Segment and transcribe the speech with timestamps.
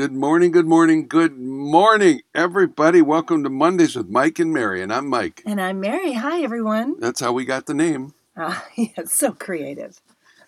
[0.00, 3.02] Good morning, good morning, good morning, everybody.
[3.02, 5.42] Welcome to Mondays with Mike and Mary, and I'm Mike.
[5.44, 6.14] And I'm Mary.
[6.14, 6.98] Hi, everyone.
[6.98, 8.14] That's how we got the name.
[8.34, 10.00] Uh, yeah, it's so creative.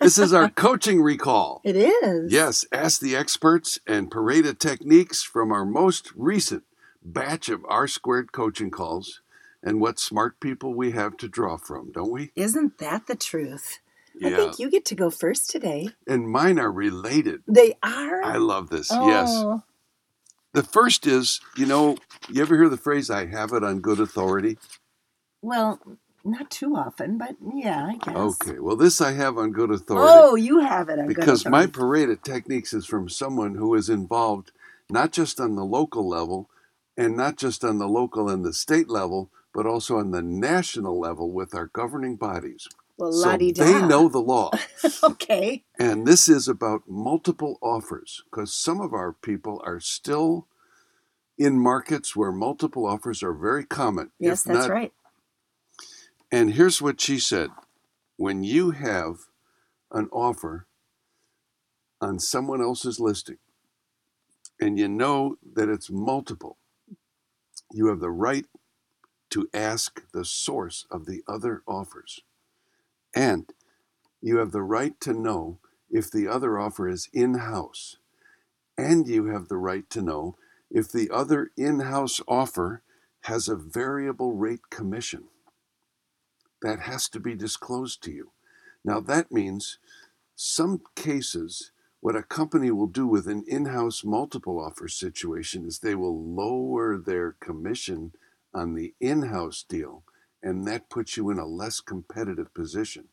[0.00, 1.60] This is our coaching recall.
[1.62, 2.32] It is.
[2.32, 6.64] Yes, ask the experts and Pareto techniques from our most recent
[7.00, 9.20] batch of R squared coaching calls
[9.62, 12.32] and what smart people we have to draw from, don't we?
[12.34, 13.78] Isn't that the truth?
[14.24, 15.90] I think you get to go first today.
[16.06, 17.42] And mine are related.
[17.46, 18.22] They are.
[18.22, 18.88] I love this.
[18.90, 19.62] oh, Yes.
[20.52, 21.98] The first is, you know,
[22.30, 24.56] you ever hear the phrase, I have it on good authority?
[25.42, 25.78] Well,
[26.24, 28.16] not too often, but yeah, I guess.
[28.16, 30.12] Okay, well, this I have on good authority.
[30.14, 30.98] Oh, you have it.
[30.98, 34.50] on good because my Pareto techniques is from someone who is involved
[34.88, 36.48] not just on the local level
[36.96, 40.98] and not just on the local and the state level, but also on the national
[40.98, 42.66] level with our governing bodies.
[42.98, 44.50] Well, So they know the law.
[45.02, 45.64] okay.
[45.78, 50.48] and this is about multiple offers because some of our people are still
[51.38, 54.10] in markets where multiple offers are very common.
[54.18, 54.92] Yes, that's not right.
[56.32, 57.50] And here's what she said
[58.16, 59.16] when you have
[59.92, 60.66] an offer
[62.00, 63.38] on someone else's listing
[64.60, 66.56] and you know that it's multiple,
[67.72, 68.46] you have the right
[69.30, 72.20] to ask the source of the other offers.
[73.16, 73.50] And
[74.20, 75.58] you have the right to know
[75.90, 77.96] if the other offer is in house.
[78.76, 80.36] And you have the right to know
[80.70, 82.82] if the other in house offer
[83.22, 85.24] has a variable rate commission
[86.60, 88.32] that has to be disclosed to you.
[88.84, 89.78] Now, that means
[90.34, 91.70] some cases,
[92.00, 96.22] what a company will do with an in house multiple offer situation is they will
[96.22, 98.12] lower their commission
[98.52, 100.02] on the in house deal,
[100.46, 103.08] and that puts you in a less competitive position.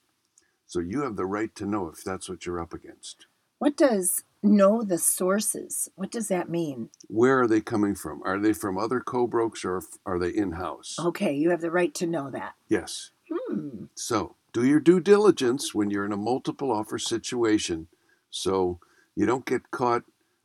[0.68, 3.26] So you have the right to know if that's what you're up against.
[3.58, 5.90] What does know the sources?
[5.96, 6.90] What does that mean?
[7.08, 8.22] Where are they coming from?
[8.24, 10.98] Are they from other co brokes or are they in house?
[11.00, 12.54] Okay, you have the right to know that.
[12.68, 13.10] Yes.
[13.32, 13.86] Hmm.
[13.96, 17.88] So do your due diligence when you're in a multiple offer situation
[18.30, 18.80] so
[19.16, 20.04] you don't get caught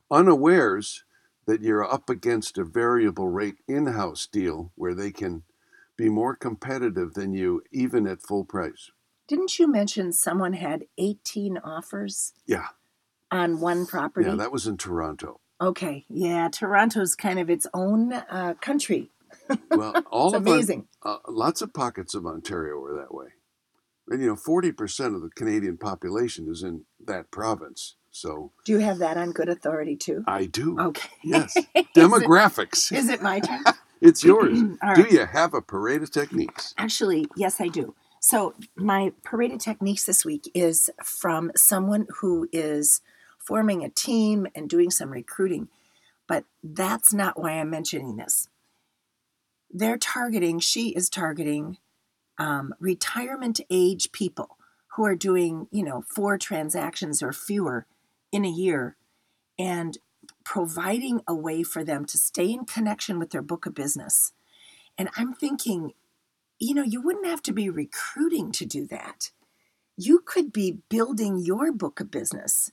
[0.09, 1.03] unawares
[1.45, 5.43] that you're up against a variable rate in house deal where they can
[5.99, 8.89] be more competitive than you even at full price.
[9.27, 12.67] Didn't you mention someone had 18 offers Yeah.
[13.29, 14.29] on one property?
[14.29, 15.41] Yeah, that was in Toronto.
[15.61, 19.11] Okay, yeah, Toronto's kind of its own uh, country.
[19.71, 20.87] Well, all of amazing.
[21.03, 23.27] uh, lots of pockets of Ontario are that way.
[24.07, 27.95] And you know, 40% of the Canadian population is in that province.
[28.09, 30.23] So Do you have that on good authority too?
[30.27, 30.79] I do.
[30.79, 31.09] Okay.
[31.23, 31.55] Yes.
[31.95, 32.91] Demographics.
[32.95, 33.63] Is it my turn?
[34.01, 34.59] It's yours.
[34.81, 36.73] All Do you have a Pareto techniques?
[36.77, 37.95] Actually, yes, I do.
[38.21, 43.01] So, my Pareto techniques this week is from someone who is
[43.37, 45.69] forming a team and doing some recruiting.
[46.27, 48.47] But that's not why I'm mentioning this.
[49.71, 51.77] They're targeting, she is targeting
[52.37, 54.57] um, retirement age people
[54.95, 57.85] who are doing, you know, four transactions or fewer
[58.31, 58.95] in a year
[59.57, 59.97] and
[60.43, 64.31] providing a way for them to stay in connection with their book of business.
[64.97, 65.93] And I'm thinking,
[66.59, 69.31] you know, you wouldn't have to be recruiting to do that.
[69.95, 72.71] You could be building your book of business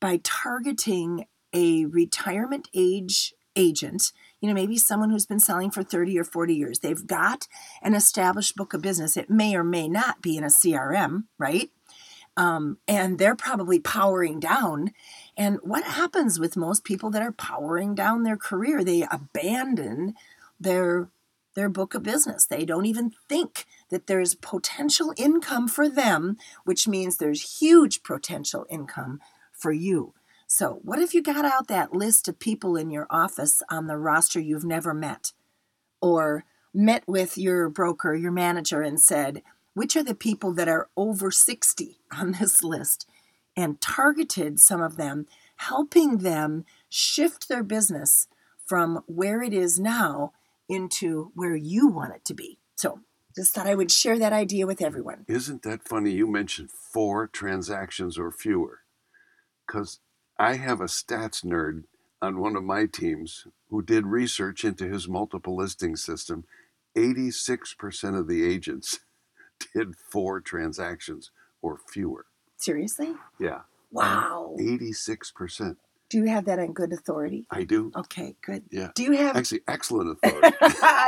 [0.00, 6.18] by targeting a retirement age agent, you know, maybe someone who's been selling for 30
[6.18, 6.80] or 40 years.
[6.80, 7.46] They've got
[7.82, 9.16] an established book of business.
[9.16, 11.70] It may or may not be in a CRM, right?
[12.36, 14.90] Um, and they're probably powering down.
[15.36, 18.84] And what happens with most people that are powering down their career?
[18.84, 20.14] They abandon
[20.60, 21.08] their
[21.54, 22.44] their book of business.
[22.44, 28.66] They don't even think that there's potential income for them, which means there's huge potential
[28.68, 29.20] income
[29.52, 30.14] for you.
[30.46, 33.96] So, what if you got out that list of people in your office on the
[33.96, 35.32] roster you've never met?
[36.00, 39.42] Or met with your broker, your manager, and said,
[39.74, 43.08] which are the people that are over 60 on this list?
[43.56, 48.26] And targeted some of them, helping them shift their business
[48.66, 50.32] from where it is now
[50.68, 52.58] into where you want it to be.
[52.74, 53.00] So,
[53.36, 55.24] just thought I would share that idea with everyone.
[55.28, 56.12] Isn't that funny?
[56.12, 58.80] You mentioned four transactions or fewer.
[59.66, 59.98] Because
[60.38, 61.84] I have a stats nerd
[62.22, 66.44] on one of my teams who did research into his multiple listing system.
[66.96, 69.00] 86% of the agents
[69.74, 71.30] did four transactions
[71.60, 72.26] or fewer.
[72.68, 73.14] Seriously?
[73.38, 73.60] Yeah,
[73.92, 74.56] Wow.
[74.58, 75.76] 86%.
[76.08, 77.46] Do you have that on good authority?
[77.50, 77.92] I do.
[77.94, 78.62] Okay, good.
[78.70, 78.90] Yeah.
[78.94, 80.56] Do you have Actually, excellent authority.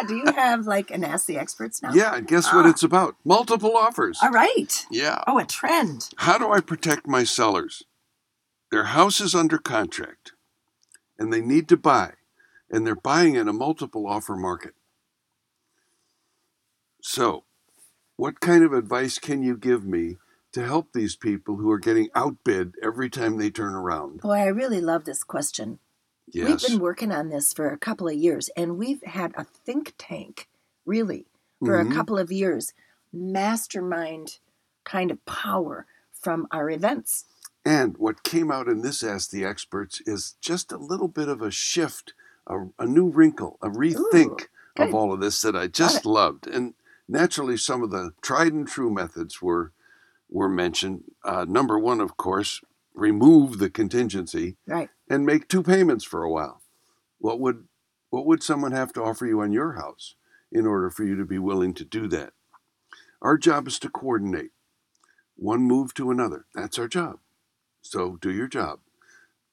[0.07, 1.93] Do you have like an Ask the Experts now?
[1.95, 2.71] Yeah, and guess what Ah.
[2.71, 3.17] it's about?
[3.25, 4.19] Multiple offers.
[4.23, 4.85] All right.
[4.91, 5.23] Yeah.
[5.27, 6.11] Oh, a trend.
[6.19, 7.85] How do I protect my sellers?
[8.71, 10.33] Their house is under contract.
[11.19, 12.13] and they need to buy,
[12.71, 14.75] and they're buying in a multiple offer market.
[17.01, 17.45] So,
[18.17, 20.19] what kind of advice can you give me
[20.53, 24.21] to help these people who are getting outbid every time they turn around?
[24.21, 25.79] Boy, I really love this question.
[26.33, 26.49] Yes.
[26.63, 29.95] We've been working on this for a couple of years, and we've had a think
[29.99, 30.49] tank,
[30.85, 31.27] really,
[31.61, 31.91] for Mhm.
[31.91, 32.73] a couple of years,
[33.13, 34.39] mastermind
[34.85, 37.25] kind of power from our events.
[37.65, 41.43] And what came out in this Ask the Experts is just a little bit of
[41.43, 42.15] a shift,
[42.47, 44.89] a, a new wrinkle, a rethink good.
[44.89, 46.47] of all of this that I just loved.
[46.47, 46.75] And
[47.09, 49.73] naturally, some of the tried and true methods were
[50.29, 51.05] were mentioned.
[51.25, 52.61] Uh, number one, of course,
[52.95, 54.91] remove the contingency Right.
[55.09, 56.63] and make two payments for a while.
[57.19, 57.69] What would
[58.11, 60.15] what would someone have to offer you on your house
[60.53, 62.33] in order for you to be willing to do that?
[63.21, 64.53] Our job is to coordinate
[65.35, 66.47] one move to another.
[66.55, 67.19] That's our job.
[67.83, 68.79] So do your job.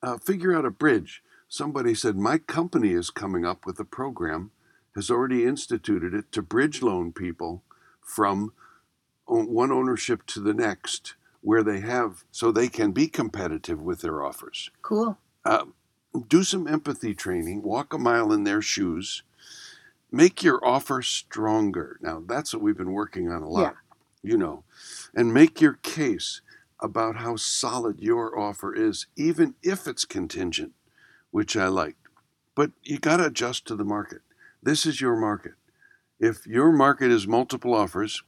[0.02, 1.24] Uh, figure out a bridge.
[1.50, 4.52] Somebody said, My company is coming up with a program,
[4.96, 7.64] has already instituted it to bridge loan people
[8.02, 8.54] from
[9.26, 14.24] one ownership to the next, where they have, so they can be competitive with their
[14.24, 15.18] offers Cool.
[15.46, 15.66] uh,
[16.28, 19.24] do some empathy training, walk a mile in their shoes,
[20.12, 21.98] make your offer stronger.
[22.02, 23.76] Now, that's what we've been working on a lot,
[24.22, 24.64] you know,
[25.16, 26.42] and make your case
[26.80, 30.74] about how solid your offer is, even if it's contingent,
[31.32, 31.98] which I liked.
[32.56, 34.22] But you got to adjust to the market.
[34.62, 35.54] This is your market.
[36.20, 38.22] If your market is multiple offers,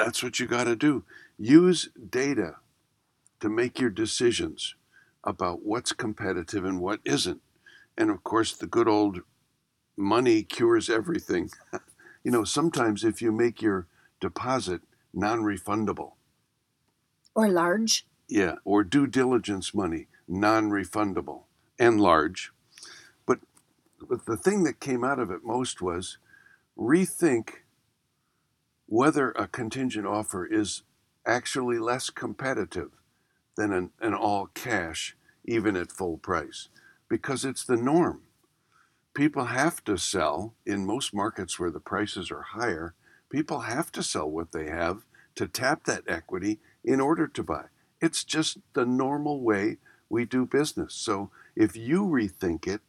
[0.00, 1.04] that's what you got to do.
[1.38, 2.56] Use data
[3.40, 4.74] to make your decisions
[5.24, 7.42] about what's competitive and what isn't.
[7.98, 9.20] And of course, the good old
[9.96, 11.50] money cures everything.
[12.24, 13.86] you know, sometimes if you make your
[14.20, 14.80] deposit
[15.12, 16.12] non refundable,
[17.34, 18.06] Or large.
[18.28, 21.42] yeah, or due diligence money non refundable
[21.78, 22.52] and large.
[23.26, 23.40] But,
[24.08, 26.16] but the thing that came out of it most was
[26.78, 27.64] rethink
[28.90, 30.82] whether a contingent offer is
[31.24, 32.90] actually less competitive
[33.56, 36.68] than an, an all cash, even at full price,
[37.08, 38.22] because it's the norm.
[39.14, 42.94] People have to sell in most markets where the prices are higher.
[43.30, 47.66] People have to sell what they have to tap that equity in order to buy.
[48.00, 49.76] It's just the normal way
[50.08, 50.94] we do business.
[50.94, 52.80] So if you rethink it,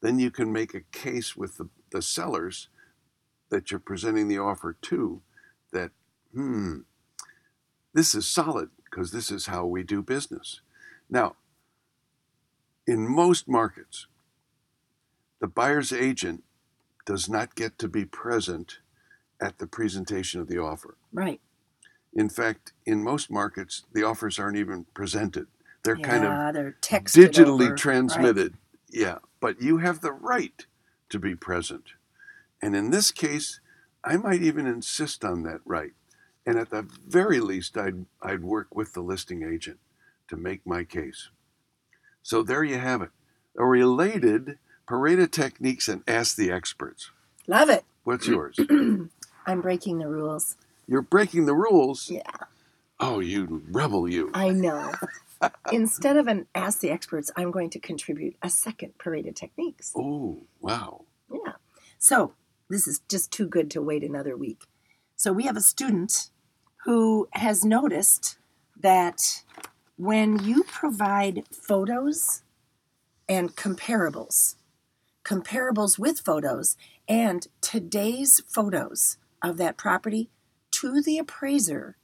[0.00, 2.68] then you can make a case with the, the sellers
[3.50, 5.22] that you're presenting the offer to
[5.74, 5.90] that,
[6.32, 6.78] hmm,
[7.92, 10.62] this is solid because this is how we do business.
[11.10, 11.36] Now,
[12.86, 14.06] in most markets,
[15.40, 16.42] the buyer's agent
[17.04, 18.78] does not get to be present
[19.40, 20.96] at the presentation of the offer.
[21.12, 21.40] Right.
[22.14, 25.48] In fact, in most markets, the offers aren't even presented.
[25.82, 27.74] They're yeah, kind of they're digitally over.
[27.74, 28.54] transmitted.
[28.88, 30.66] Yeah, but you have the right
[31.10, 31.90] to be present.
[32.62, 33.60] And in this case,
[34.04, 35.92] I might even insist on that right.
[36.46, 39.78] And at the very least, I'd, I'd work with the listing agent
[40.28, 41.30] to make my case.
[42.22, 43.10] So there you have it.
[43.56, 47.10] A related Pareto techniques and ask the experts.
[47.46, 47.84] Love it.
[48.04, 48.58] What's yours?
[49.46, 50.56] I'm breaking the rules.
[50.86, 52.10] You're breaking the rules.
[52.10, 52.22] Yeah,
[53.00, 54.30] Oh, you rebel, you.
[54.34, 54.92] I know.
[55.72, 59.92] Instead of an Ask the Experts, I'm going to contribute a second Pareto Techniques.
[59.96, 61.04] Oh, wow.
[61.32, 61.52] Yeah.
[61.98, 62.32] So
[62.74, 64.64] this is just too good to wait another week.
[65.14, 66.30] So we have a student
[66.84, 68.36] who has noticed
[68.76, 69.44] that
[69.96, 72.42] when you provide photos
[73.28, 74.56] and comparables,
[75.24, 76.76] comparables with photos,
[77.08, 80.30] and today's photos of that property
[80.72, 81.96] to the appraiser,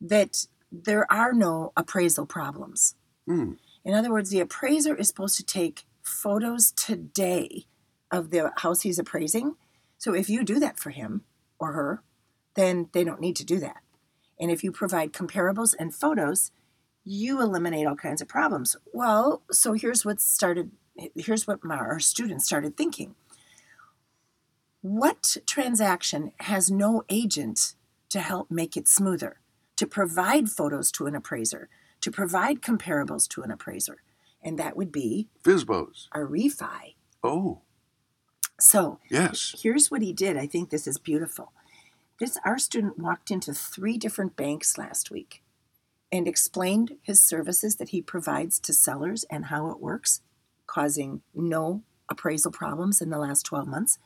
[0.00, 2.94] that there are no appraisal problems.
[3.26, 3.54] Hmm.
[3.84, 7.66] In other words, the appraiser is supposed to take photos today
[8.10, 9.56] of the house he's appraising.
[9.98, 11.22] So if you do that for him
[11.58, 12.02] or her,
[12.54, 13.82] then they don't need to do that.
[14.38, 16.50] And if you provide comparables and photos,
[17.04, 18.76] you eliminate all kinds of problems.
[18.92, 20.72] Well, so here's what started
[21.14, 23.14] here's what my, our students started thinking.
[24.80, 27.74] What transaction has no agent
[28.08, 29.40] to help make it smoother?
[29.76, 31.68] To provide photos to an appraiser,
[32.00, 33.98] to provide comparables to an appraiser.
[34.42, 36.06] And that would be FSBOs.
[36.14, 36.94] a refi.
[37.22, 37.62] Oh,
[38.58, 39.54] So yes.
[39.62, 40.36] here's what he did.
[40.36, 41.52] I think this is beautiful.
[42.18, 45.42] This our student walked into three different banks last week
[46.10, 50.22] and explained his services that he provides to sellers and how it works,
[50.66, 53.98] causing no appraisal problems in the last 12 months,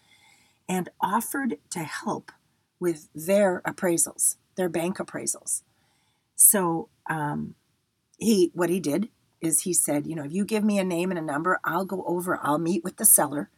[0.69, 2.33] and offered to help
[2.81, 5.63] with their appraisals, their bank appraisals.
[6.35, 7.55] So um,
[8.19, 11.11] he what he did is he said, you know, if you give me a name
[11.11, 13.51] and a number, I'll go over, I'll meet with the seller.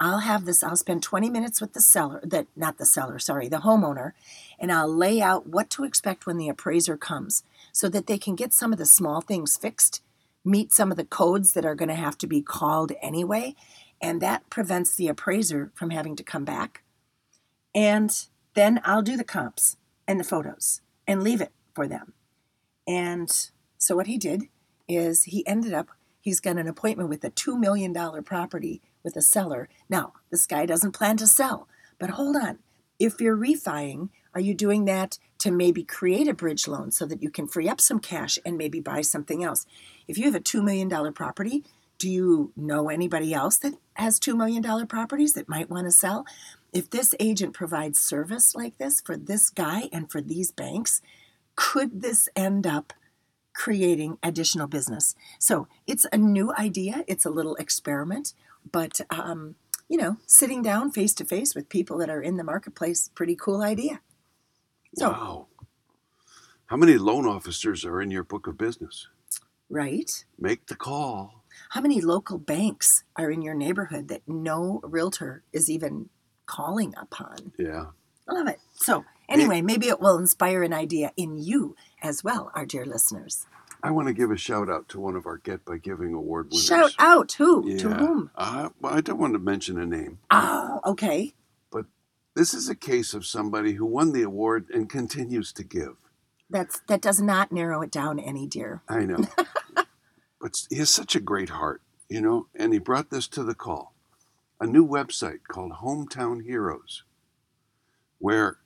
[0.00, 3.48] I'll have this, I'll spend 20 minutes with the seller, that not the seller, sorry,
[3.48, 4.12] the homeowner,
[4.58, 8.36] and I'll lay out what to expect when the appraiser comes so that they can
[8.36, 10.02] get some of the small things fixed,
[10.44, 13.56] meet some of the codes that are going to have to be called anyway,
[14.00, 16.84] and that prevents the appraiser from having to come back.
[17.74, 19.76] And then I'll do the comps
[20.06, 22.12] and the photos and leave it for them.
[22.86, 23.30] And
[23.78, 24.44] so what he did
[24.86, 25.88] is he ended up
[26.20, 29.70] he's got an appointment with a $2 million property with a seller.
[29.88, 31.66] Now, this guy doesn't plan to sell,
[31.98, 32.58] but hold on.
[32.98, 37.22] If you're refining, are you doing that to maybe create a bridge loan so that
[37.22, 39.64] you can free up some cash and maybe buy something else?
[40.06, 41.64] If you have a $2 million property,
[41.96, 46.26] do you know anybody else that has $2 million properties that might want to sell?
[46.70, 51.00] If this agent provides service like this for this guy and for these banks,
[51.56, 52.92] could this end up
[53.54, 55.14] creating additional business?
[55.38, 58.34] So it's a new idea, it's a little experiment,
[58.72, 59.56] but um,
[59.88, 63.34] you know, sitting down face to face with people that are in the marketplace, pretty
[63.34, 64.00] cool idea.
[64.94, 65.46] So, wow.
[66.66, 69.08] How many loan officers are in your book of business?
[69.70, 70.24] right.
[70.38, 71.44] Make the call.
[71.70, 76.08] How many local banks are in your neighborhood that no realtor is even
[76.46, 77.52] calling upon?
[77.58, 77.86] Yeah.
[78.28, 78.60] I love it.
[78.74, 83.46] So, anyway, maybe it will inspire an idea in you as well, our dear listeners.
[83.82, 86.48] I want to give a shout out to one of our Get by Giving award
[86.50, 86.66] winners.
[86.66, 87.68] Shout out who?
[87.68, 87.78] Yeah.
[87.78, 88.30] To whom?
[88.34, 90.18] Uh, well, I don't want to mention a name.
[90.30, 91.34] Oh, okay.
[91.70, 91.86] But
[92.34, 95.96] this is a case of somebody who won the award and continues to give.
[96.50, 98.82] That's that does not narrow it down any, dear.
[98.88, 99.26] I know.
[100.40, 103.54] but he has such a great heart, you know, and he brought this to the
[103.54, 103.94] call.
[104.60, 107.04] A new website called Hometown Heroes,
[108.18, 108.58] where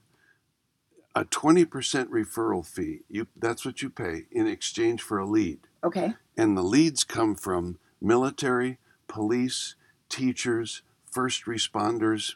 [1.15, 1.67] a 20%
[2.09, 5.61] referral fee, you that's what you pay in exchange for a lead.
[5.85, 6.15] Okay.
[6.37, 8.79] And the leads come from military,
[9.09, 9.75] police,
[10.09, 12.35] teachers, first responders.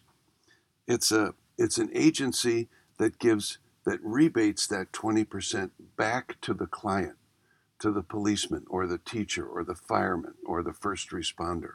[0.86, 2.68] It's a it's an agency
[2.98, 7.14] that gives that rebates that 20% back to the client,
[7.78, 11.74] to the policeman or the teacher or the fireman or the first responder.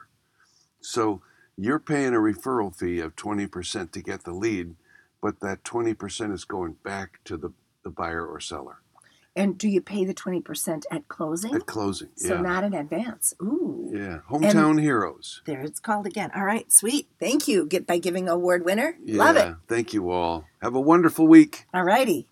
[0.82, 1.22] So
[1.56, 4.76] you're paying a referral fee of 20% to get the lead,
[5.22, 7.50] but that 20% is going back to the,
[7.84, 8.76] the buyer or seller
[9.34, 11.54] And do you pay the twenty percent at closing?
[11.54, 12.10] at closing.
[12.16, 12.40] so yeah.
[12.42, 13.32] not in advance.
[13.40, 13.90] Ooh.
[13.94, 14.18] yeah.
[14.30, 15.40] Hometown heroes.
[15.46, 16.30] There it's called again.
[16.36, 17.08] All right, sweet.
[17.18, 17.64] Thank you.
[17.66, 18.94] Get by giving award winner.
[19.06, 19.54] Love it.
[19.68, 20.44] Thank you all.
[20.60, 21.64] Have a wonderful week.
[21.72, 22.28] All righty.